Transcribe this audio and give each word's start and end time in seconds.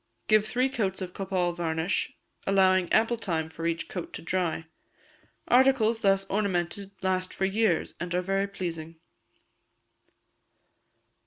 Give 0.27 0.47
three 0.47 0.67
coats 0.67 0.99
of 1.03 1.13
copal 1.13 1.53
varnish, 1.53 2.11
allowing 2.47 2.91
ample 2.91 3.17
time 3.17 3.51
for 3.51 3.67
each 3.67 3.87
coat 3.87 4.13
to 4.13 4.23
dry. 4.23 4.65
Articles 5.47 5.99
thus 5.99 6.25
ornamented 6.25 6.89
last 7.03 7.35
for 7.35 7.45
years, 7.45 7.93
and 7.99 8.15
are 8.15 8.23
very 8.23 8.47
pleasing. 8.47 8.95